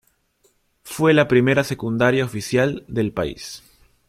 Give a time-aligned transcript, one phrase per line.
[0.83, 3.61] Fue la primera secundaria oficial del país.